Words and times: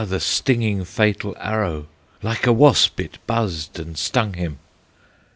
the 0.03 0.19
singing, 0.19 0.83
fatal 0.83 1.35
arrow, 1.37 1.85
Like 2.23 2.47
a 2.47 2.51
wasp 2.51 2.99
it 2.99 3.19
buzzed 3.27 3.77
and 3.77 3.95
stung 3.95 4.33
him! 4.33 4.57